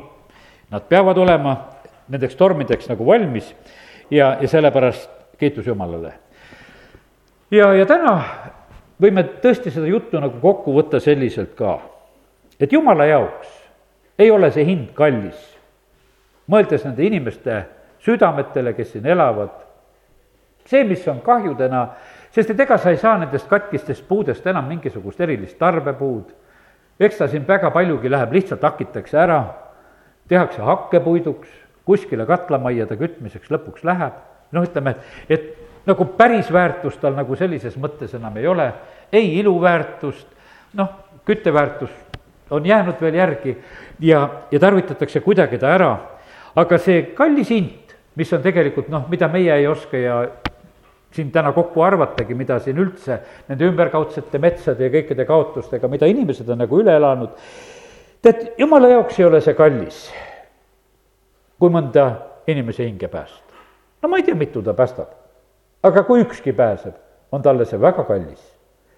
[0.72, 1.58] nad peavad olema
[2.08, 3.52] nendeks tormideks nagu valmis
[4.12, 5.10] ja, ja sellepärast
[5.40, 6.14] kiitus Jumalale.
[7.52, 8.16] ja, ja täna
[9.02, 11.78] võime tõesti seda juttu nagu kokku võtta selliselt ka,
[12.60, 13.60] et Jumala jaoks
[14.20, 15.40] ei ole see hind kallis,
[16.48, 17.64] mõeldes nende inimeste
[18.06, 19.50] südametele, kes siin elavad.
[20.66, 21.88] see, mis on kahjudena,
[22.32, 26.32] sest et ega sa ei saa nendest katkistest puudest enam mingisugust erilist tarbepuud.
[27.00, 29.44] eks ta siin väga paljugi läheb, lihtsalt hakitakse ära,
[30.28, 31.50] tehakse hakkepuiduks,
[31.86, 34.14] kuskile katlamaiade kütmiseks lõpuks läheb,
[34.52, 34.96] noh, ütleme,
[35.30, 38.70] et, et nagu päris väärtust tal nagu sellises mõttes enam ei ole,
[39.12, 40.28] ei iluväärtust,
[40.80, 40.90] noh,
[41.26, 43.58] kütteväärtust on jäänud veel järgi
[44.00, 45.92] ja, ja tarvitatakse kuidagi ta ära,
[46.56, 47.83] aga see kallis hind,
[48.16, 50.18] mis on tegelikult noh, mida meie ei oska ja
[51.14, 56.50] siin täna kokku arvatagi, mida siin üldse nende ümberkaudsete metsade ja kõikide kaotustega, mida inimesed
[56.50, 57.34] on nagu üle elanud.
[58.22, 60.06] tead, jumala jaoks ei ole see kallis,
[61.60, 62.08] kui mõnda
[62.48, 63.54] inimese hinge päästa.
[64.02, 65.14] no ma ei tea, mitu ta päästab,
[65.84, 66.96] aga kui ükski pääseb,
[67.32, 68.42] on talle see väga kallis.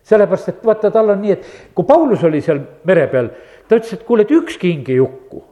[0.03, 3.29] sellepärast, et vaata, tal on nii, et kui Paulus oli seal mere peal,
[3.67, 5.43] ta ütles, et kuule, et ükski hing ei hukku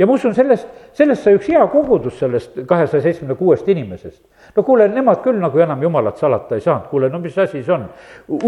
[0.00, 4.22] ja ma usun, sellest, sellest sai üks hea kogudus sellest kahesaja seitsmekümne kuuest inimesest.
[4.56, 7.74] no kuule, nemad küll nagu enam jumalat salata ei saanud, kuule, no mis asi see
[7.74, 7.84] on?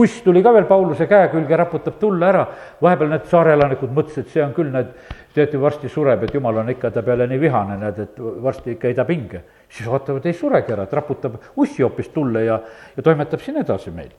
[0.01, 2.47] uss tuli ka veel Pauluse käe külge, raputab tulle ära,
[2.81, 4.97] vahepeal need saare elanikud mõtlesid, see on küll, näed,
[5.35, 8.77] tead ju varsti sureb, et jumal on ikka ta peale nii vihane, näed, et varsti
[8.77, 9.43] ikka heidab hinge
[9.73, 12.59] siis vaatavad, ei suregi ära, et raputab ussi hoopis tulle ja,
[12.97, 14.11] ja toimetab siin edasi meil.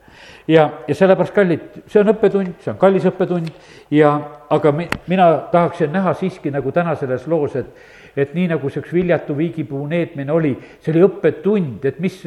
[0.48, 3.52] ja, ja sellepärast, kallid, see on õppetund, see on kallis õppetund
[3.94, 4.14] ja
[4.50, 8.82] aga mi-, mina tahaksin näha siiski nagu täna selles loos, et et nii, nagu see
[8.82, 12.20] üks viljatu viigipuu neetmine oli, see oli õppetund, et mis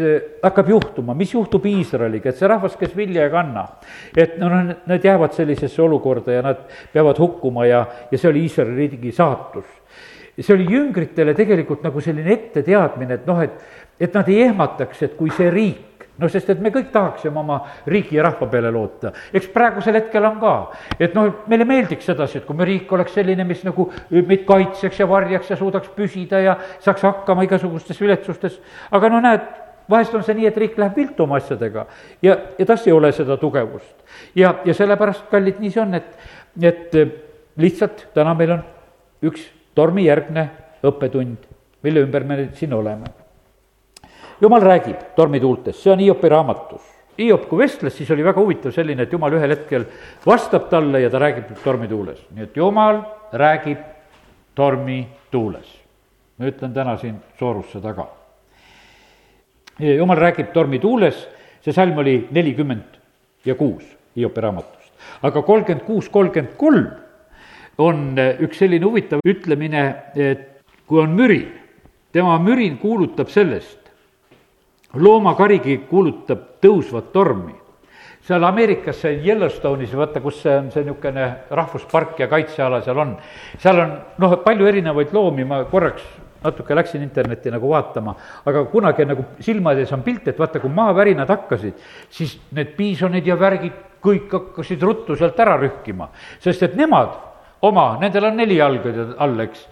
[0.43, 3.65] hakkab juhtuma, mis juhtub Iisraeliga, et see rahvas, kes vilja ei kanna,
[4.15, 8.77] et no nad jäävad sellisesse olukorda ja nad peavad hukkuma ja, ja see oli Iisraeli
[8.83, 9.67] riigi saatus.
[10.37, 13.55] See oli jüngritele tegelikult nagu selline etteteadmine, et noh, et,
[13.99, 15.86] et nad ei ehmataks, et kui see riik,
[16.17, 19.11] noh, sest et me kõik tahaksime oma riigi ja rahva peale loota.
[19.33, 20.55] eks praegusel hetkel on ka,
[20.99, 24.99] et noh, meile meeldiks sedasi, et kui me riik oleks selline, mis nagu meid kaitseks
[25.03, 28.59] ja varjaks ja suudaks püsida ja saaks hakkama igasugustes viletsustes,
[28.91, 29.45] aga no näed,
[29.89, 31.85] vahest on see nii, et riik läheb viltu oma asjadega
[32.21, 33.95] ja, ja tas ei ole seda tugevust.
[34.35, 36.17] ja, ja sellepärast, kallid, nii see on, et,
[36.61, 36.97] et
[37.57, 38.65] lihtsalt täna meil on
[39.27, 40.49] üks tormijärgne
[40.85, 41.47] õppetund,
[41.85, 43.09] mille ümber me nüüd siin oleme.
[44.41, 46.81] Jumal räägib tormituultest, see on Hiopi raamatus.
[47.17, 49.87] Hiop, kui vestles, siis oli väga huvitav selline, et jumal ühel hetkel
[50.25, 52.19] vastab talle ja ta räägib tormituules.
[52.35, 53.01] nii et jumal
[53.33, 53.79] räägib
[54.55, 55.67] tormituules.
[56.37, 58.07] ma ütlen täna siin soorusse taga.
[59.79, 61.27] jumal räägib tormituules,
[61.61, 63.01] see salm oli nelikümmend
[63.45, 63.83] ja kuus
[64.15, 64.93] Hiopi raamatust.
[65.21, 66.87] aga kolmkümmend kuus, kolmkümmend kolm
[67.77, 71.49] on üks selline huvitav ütlemine, et kui on mürin,
[72.11, 73.86] tema mürin kuulutab sellest,
[74.95, 77.55] loomakarigi kuulutab tõusvat tormi.
[78.27, 83.13] Seal Ameerikas, see Yellowstone'is, vaata, kus see on see niisugune rahvuspark ja kaitseala seal on,
[83.59, 86.03] seal on noh, palju erinevaid loomi, ma korraks
[86.43, 88.13] natuke läksin internetti nagu vaatama,
[88.45, 91.79] aga kunagi nagu silmade ees on pilt, et vaata, kui maavärinad hakkasid,
[92.13, 96.09] siis need piisonid ja värgid kõik hakkasid ruttu sealt ära rühkima,
[96.43, 97.15] sest et nemad
[97.65, 99.65] oma, nendel on neli jalga all, eks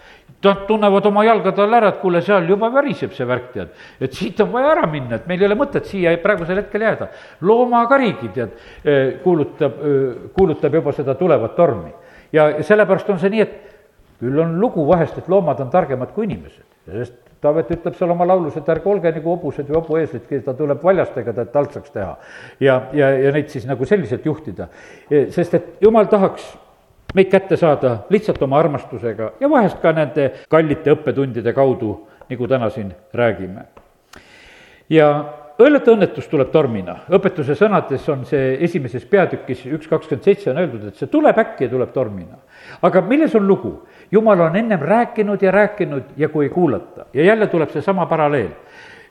[0.45, 3.71] Nad tunnevad oma jalgade all ära, et kuule, seal juba väriseb see värk, tead.
[3.99, 7.07] et siit on vaja ära minna, et meil ei ole mõtet siia praegusel hetkel jääda.
[7.41, 8.51] loomakarigi, tead,
[8.83, 11.93] eh, kuulutab, eh, kuulutab juba seda tulevat tormi.
[12.31, 13.77] ja sellepärast on see nii, et
[14.19, 18.25] küll on lugu vahest, et loomad on targemad kui inimesed, sest Taavet ütleb seal oma
[18.25, 22.15] laulus, et ärge olge nagu hobused või hobueeslid, ta tuleb valjastega ta taltsaks teha.
[22.59, 24.69] ja, ja, ja neid siis nagu selliselt juhtida,
[25.09, 26.55] eh, sest et jumal tahaks
[27.15, 31.95] meid kätte saada lihtsalt oma armastusega ja vahest ka nende kallite õppetundide kaudu,
[32.29, 33.65] nagu täna siin räägime.
[34.89, 35.09] ja
[35.59, 40.89] õelete õnnetus tuleb tormina, õpetuse sõnades on see esimeses peatükis üks kakskümmend seitse on öeldud,
[40.89, 42.41] et see tuleb äkki ja tuleb tormina.
[42.81, 43.73] aga milles on lugu?
[44.11, 48.51] jumal on ennem rääkinud ja rääkinud ja kui ei kuulata ja jälle tuleb seesama paralleel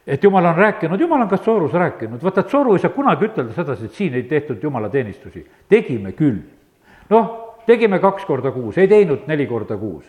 [0.07, 3.25] et jumal on rääkinud, jumal on ka Soorus rääkinud, vaata, et Sooru ei saa kunagi
[3.25, 5.47] ütelda sedasi, et siin ei tehtud jumalateenistusi.
[5.69, 6.43] tegime küll.
[7.11, 10.05] noh, tegime kaks korda kuus, ei teinud neli korda kuus.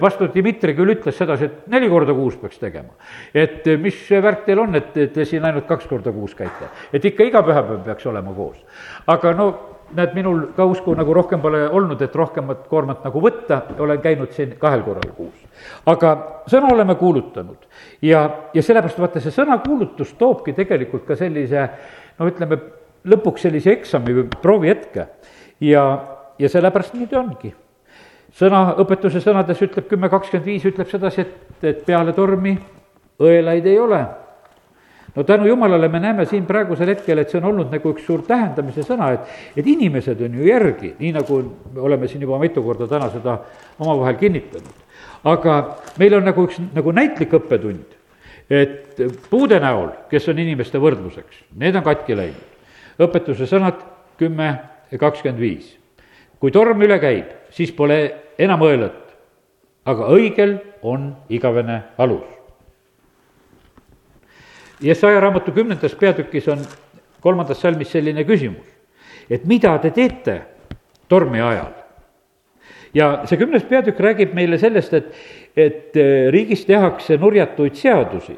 [0.00, 2.94] pastor Dmitri küll ütles sedasi, et neli korda kuus peaks tegema.
[3.34, 7.24] et mis värk teil on, et te siin ainult kaks korda kuus käite, et ikka
[7.24, 8.58] iga pühapäev peaks olema koos.
[9.06, 9.48] aga no
[9.92, 14.32] näed, minul ka usku nagu rohkem pole olnud, et rohkemat koormat nagu võtta, olen käinud
[14.32, 15.36] siin kahel korral kuus.
[15.86, 16.14] aga
[16.50, 17.68] sõna oleme kuulutanud
[18.02, 21.68] ja, ja sellepärast vaata, see sõnakuulutus toobki tegelikult ka sellise
[22.18, 22.58] no ütleme,
[23.04, 25.08] lõpuks sellise eksami või proovihetke
[25.60, 25.84] ja
[26.38, 27.52] ja sellepärast nii ta ongi.
[28.34, 32.56] sõna, õpetuse sõnades ütleb kümme kakskümmend viis, ütleb sedasi, et, et peale tormi
[33.22, 34.00] õelaid ei ole.
[35.14, 38.24] no tänu jumalale me näeme siin praegusel hetkel, et see on olnud nagu üks suur
[38.26, 41.42] tähendamise sõna, et, et inimesed on ju järgi, nii nagu
[41.74, 43.38] me oleme siin juba mitu korda täna seda
[43.78, 44.82] omavahel kinnitanud.
[45.24, 45.60] aga
[45.98, 47.94] meil on nagu üks nagu näitlik õppetund,
[48.50, 48.98] et
[49.30, 52.50] puude näol, kes on inimeste võrdluseks, need on katki läinud.
[52.98, 53.78] õpetuse sõnad
[54.18, 54.50] kümme
[54.90, 55.83] ja kakskümmend viis
[56.44, 57.96] kui torm üle käib, siis pole
[58.36, 58.98] enam õelat,
[59.88, 62.26] aga õigel on igavene alus.
[64.84, 66.60] Jesaja raamatu kümnendas peatükis on
[67.24, 68.66] kolmandas salmis selline küsimus,
[69.32, 70.34] et mida te teete
[71.08, 71.72] tormi ajal?
[72.94, 75.08] ja see kümnes peatükk räägib meile sellest, et,
[75.56, 78.36] et eh, riigis tehakse nurjatuid seadusi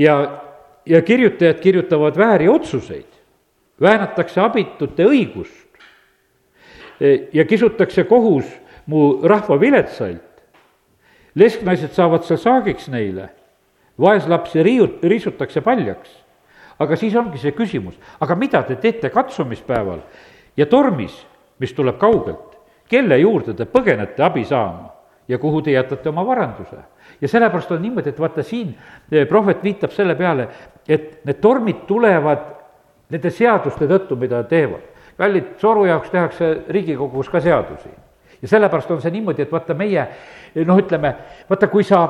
[0.00, 0.16] ja,
[0.88, 3.12] ja kirjutajad kirjutavad vääri otsuseid,
[3.76, 5.65] väänatakse abitute õigust,
[7.32, 8.44] ja kisutakse kohus
[8.86, 10.22] mu rahva viletsalt.
[11.34, 13.28] lesknaised saavad seal saagiks neile,
[14.00, 16.24] vaeslapsi riiu-, riisutakse paljaks.
[16.78, 20.00] aga siis ongi see küsimus, aga mida te teete katsumispäeval
[20.56, 21.26] ja tormis,
[21.58, 22.56] mis tuleb kaugelt,
[22.88, 24.92] kelle juurde te põgenete abi saama
[25.28, 26.76] ja kuhu te jätate oma varanduse?
[27.20, 28.74] ja sellepärast on niimoodi, et vaata siin
[29.12, 30.48] eh, prohvet viitab selle peale,
[30.88, 32.52] et need tormid tulevad
[33.10, 37.90] nende seaduste tõttu, mida teevad kallid, Soru jaoks tehakse Riigikogus ka seadusi.
[38.42, 40.02] ja sellepärast on see niimoodi, et vaata, meie
[40.64, 41.14] noh, ütleme,
[41.48, 42.02] vaata, kui sa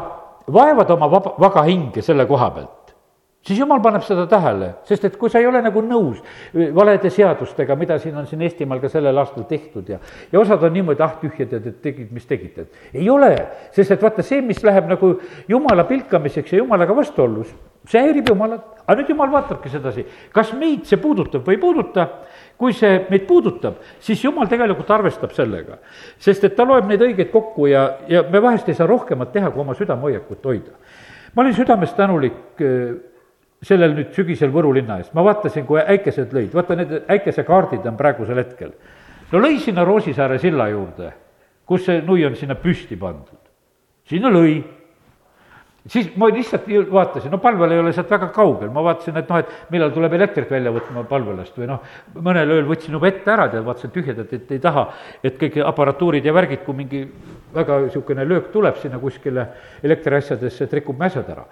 [0.52, 2.94] vaevad oma vaba, vaga hinge selle koha pealt,
[3.46, 6.18] siis jumal paneb seda tähele, sest et kui sa ei ole nagu nõus
[6.74, 10.00] valede seadustega, mida siin on siin Eestimaal ka sellel aastal tehtud ja
[10.32, 13.32] ja osad on niimoodi, ah tühja tead, et tegid, mis tegid, et ei ole,
[13.74, 15.14] sest et vaata, see, mis läheb nagu
[15.48, 17.54] jumala pilkamiseks ja jumalaga vastuollus,
[17.86, 18.72] see häirib jumalat.
[18.86, 22.06] aga nüüd jumal vaatabki sedasi, kas meid see puudutab või ei puuduta
[22.56, 25.78] kui see meid puudutab, siis jumal tegelikult arvestab sellega.
[26.18, 29.50] sest et ta loeb neid õigeid kokku ja, ja me vahest ei saa rohkemat teha,
[29.50, 30.72] kui oma südamehoiakut hoida.
[31.34, 32.96] ma olin südamest tänulik äh,
[33.62, 37.96] sellel nüüd sügisel Võru linna eest, ma vaatasin, kui äikesed lõid, vaata need äikesekaardid on
[37.96, 38.72] praegusel hetkel.
[39.32, 41.12] no lõi sinna Roosisaare silla juurde,
[41.66, 43.40] kus see nui on sinna püsti pandud.
[44.04, 44.62] sinna lõi
[45.90, 49.38] siis ma lihtsalt vaatasin, no palvel ei ole sealt väga kaugel, ma vaatasin, et noh,
[49.42, 51.84] et millal tuleb elektrit välja võtma palvelast või noh,
[52.26, 54.88] mõnel ööl võtsin juba ette ära, tead, vaatasin tühjadalt, et ei taha,
[55.22, 57.04] et kõik aparatuurid ja värgid, kui mingi
[57.54, 59.46] väga niisugune löök tuleb sinna kuskile
[59.86, 61.46] elektriasjadesse, et rikub mäsad ära.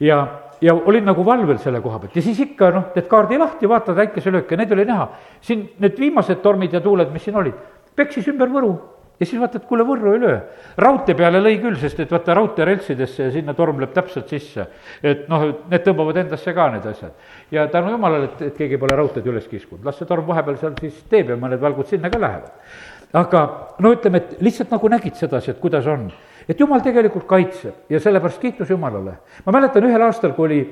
[0.00, 0.22] ja,
[0.60, 3.98] ja olin nagu valvel selle koha pealt ja siis ikka noh, teed kaardi lahti, vaatad
[3.98, 5.10] äikeselööke, neid oli näha.
[5.40, 7.54] siin need viimased tormid ja tuuled, mis siin olid,
[7.96, 8.76] peksis ümber Võru
[9.22, 10.38] ja siis vaatad, kuule, Võrru ei löö.
[10.82, 14.66] raudtee peale lõi küll, sest et vaata, raudteereltsidesse ja sinna torm lööb täpselt sisse.
[15.02, 17.12] et noh, need tõmbavad endasse ka need asjad.
[17.50, 20.74] ja tänu jumalale, et, et keegi pole raudteed üles kiskunud, las see torm vahepeal seal
[20.80, 22.50] siis teeb ja mõned valgud sinna ka lähevad.
[23.12, 23.42] aga
[23.78, 26.10] no ütleme, et lihtsalt nagu nägid sedasi, et kuidas on.
[26.48, 29.14] et jumal tegelikult kaitseb ja sellepärast kiitus Jumalale.
[29.46, 30.64] ma mäletan ühel aastal, kui oli,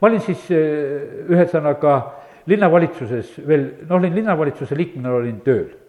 [0.00, 2.00] ma olin siis ühesõnaga
[2.46, 5.81] linnavalitsuses veel, no olin linnavalitsuse liikmena, olin tööl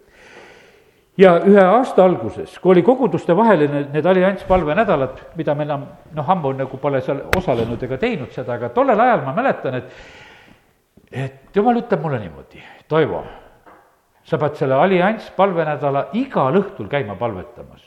[1.18, 6.52] ja ühe aasta alguses, kui oli koguduste vaheline need allianspalvenädalad, mida me enam noh, ammu
[6.58, 9.90] nagu pole seal osalenud ega teinud seda, aga tollel ajal ma mäletan, et
[11.14, 13.20] et jumal ütleb mulle niimoodi, Toivo,
[14.26, 17.82] sa pead selle allianspalvenädala igal õhtul käima palvetamas.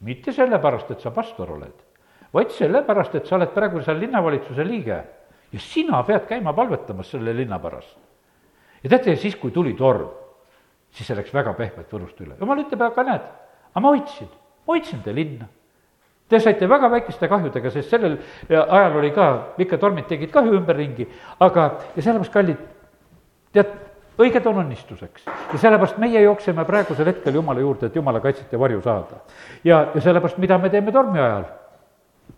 [0.00, 1.76] mitte sellepärast, et sa pastor oled,
[2.32, 4.96] vaid sellepärast, et sa oled praegu seal linnavalitsuse liige
[5.52, 7.98] ja sina pead käima palvetamas selle linna pärast.
[8.82, 10.23] ja teate, siis kui tuli torm
[10.94, 12.38] siis see läks väga pehmelt Võrust üle.
[12.40, 13.28] jumal ütleb, aga näed,
[13.72, 14.30] aga ma hoidsin,
[14.70, 15.48] hoidsin te linna.
[16.28, 18.14] Te saite väga väikeste kahjudega, sest sellel
[18.48, 19.26] ajal oli ka,
[19.60, 21.04] ikka tormid tegid kahju ümberringi,
[21.44, 22.62] aga, ja sellepärast, kallid,
[23.52, 23.74] tead,
[24.18, 25.26] õiged on õnnistuseks.
[25.26, 29.20] ja sellepärast meie jookseme praegusel hetkel Jumala juurde, et Jumala kaitset ja varju saada.
[29.64, 31.44] ja, ja sellepärast, mida me teeme tormi ajal?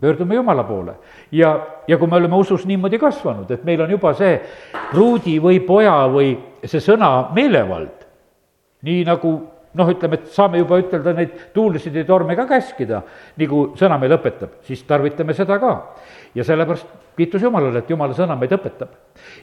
[0.01, 0.95] pöördume Jumala poole.
[1.31, 4.41] ja, ja kui me oleme usus niimoodi kasvanud, et meil on juba see
[4.91, 7.96] pruudi või poja või see sõna meelevald,
[8.85, 9.31] nii nagu
[9.77, 13.01] noh, ütleme, et saame juba ütelda neid tuulisid ja torme ka käskida,
[13.39, 15.73] nagu sõna meil õpetab, siis tarvitame seda ka.
[16.35, 16.87] ja sellepärast
[17.17, 18.89] kiitus Jumalale, et Jumala sõna meid õpetab.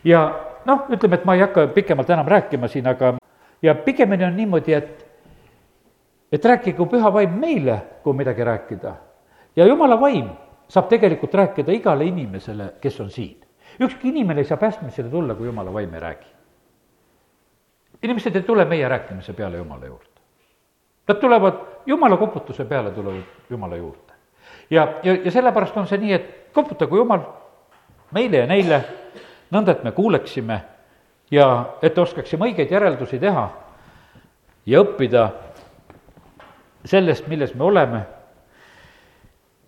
[0.04, 0.24] ja
[0.66, 3.16] noh, ütleme, et ma ei hakka pikemalt enam rääkima siin, aga
[3.62, 5.10] ja pigemini on niimoodi, et
[6.32, 8.94] et rääkigu püha vaim meile, kui midagi rääkida.
[9.56, 10.30] ja Jumala vaim
[10.68, 13.36] saab tegelikult rääkida igale inimesele, kes on siin.
[13.80, 16.33] ükski inimene ei saa päästmisele tulla, kui Jumala vaim ei räägi
[18.04, 20.20] inimesed ei tule meie rääkimise peale Jumala juurde.
[21.08, 24.12] Nad tulevad Jumala koputuse peale, tulevad Jumala juurde.
[24.70, 27.20] ja, ja, ja sellepärast on see nii, et koputagu Jumal
[28.14, 28.80] meile ja neile,
[29.52, 30.60] nõnda et me kuuleksime
[31.30, 33.44] ja et oskaksime õigeid järeldusi teha
[34.66, 35.28] ja õppida
[36.84, 38.02] sellest, milles me oleme.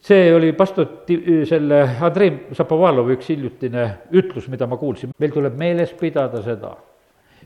[0.07, 0.87] see oli pastor
[1.49, 6.77] selle Andrei Zapovalovi üks hiljutine ütlus, mida ma kuulsin, meil tuleb meeles pidada seda,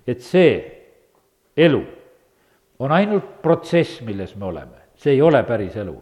[0.07, 0.80] et see
[1.57, 1.83] elu
[2.81, 5.97] on ainult protsess, milles me oleme, see ei ole päris elu.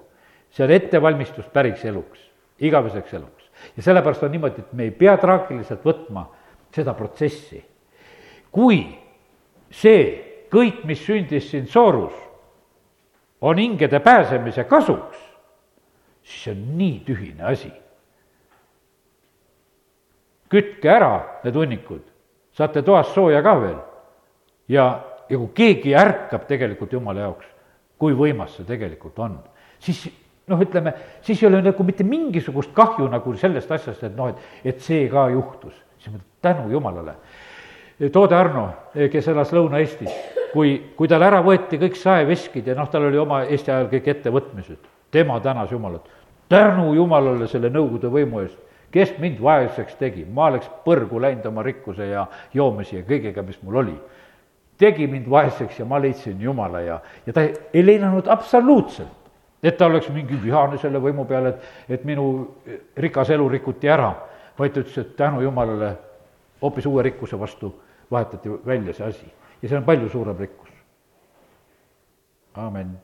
[0.50, 2.20] see on ettevalmistus päris eluks,
[2.58, 3.50] igaveseks eluks.
[3.76, 6.28] ja sellepärast on niimoodi, et me ei pea traagiliselt võtma
[6.74, 7.64] seda protsessi.
[8.52, 8.80] kui
[9.70, 12.14] see kõik, mis sündis siin soorus,
[13.40, 15.18] on hingede pääsemise kasuks,
[16.22, 17.72] siis see on nii tühine asi.
[20.48, 22.06] kütke ära need hunnikud,
[22.52, 23.80] saate toas sooja ka veel
[24.68, 27.46] ja ja kui keegi ärkab tegelikult Jumala jaoks,
[27.98, 29.38] kui võimas see tegelikult on,
[29.82, 30.06] siis
[30.48, 34.72] noh, ütleme, siis ei ole nagu mitte mingisugust kahju nagu sellest asjast, et noh, et,
[34.72, 35.74] et see ka juhtus.
[35.98, 37.14] siis ma tänu Jumalale.
[38.12, 40.12] Toode Arno, kes elas Lõuna-Eestis,
[40.52, 44.06] kui, kui tal ära võeti kõik saeveskid ja noh, tal oli oma Eesti ajal kõik
[44.14, 44.78] ettevõtmised,
[45.10, 46.06] tema tänas Jumalat.
[46.48, 48.58] tänu Jumalale selle Nõukogude võimu eest,
[48.94, 53.58] kes mind vaeseks tegi, ma oleks põrgu läinud oma rikkuse ja joomise ja kõigega, mis
[53.62, 53.96] mul oli
[54.78, 59.30] tegi mind vaeseks ja ma leidsin Jumala ja, ja ta ei leidnud absoluutselt,
[59.62, 62.28] et ta oleks mingi vihane selle võimu peale, et, et minu
[62.96, 64.12] rikas elu rikuti ära,
[64.58, 65.92] vaid ta ütles, et tänu Jumalale
[66.62, 67.72] hoopis uue rikkuse vastu
[68.10, 69.26] vahetati välja see asi
[69.62, 70.70] ja see on palju suurem rikkus.
[72.54, 72.96] amin